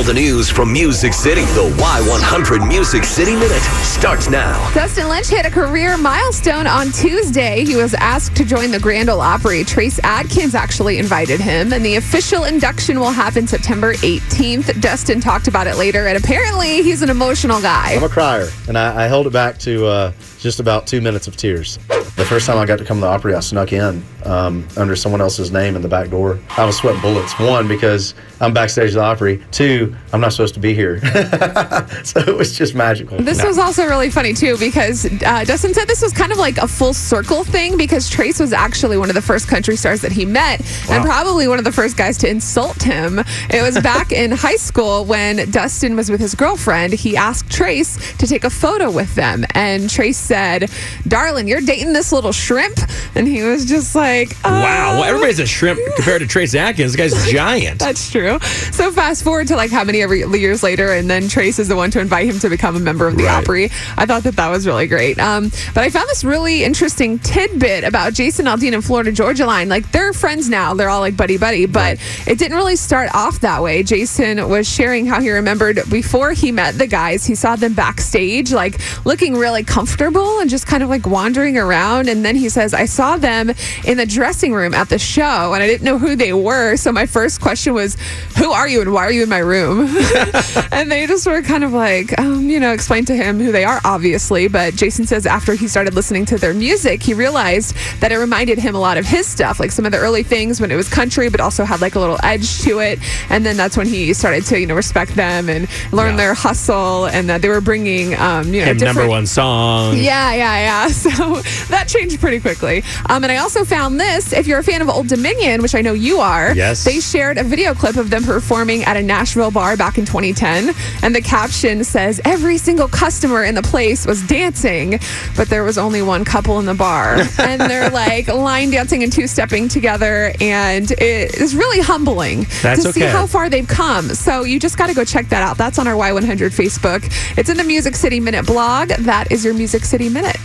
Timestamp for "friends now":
70.12-70.74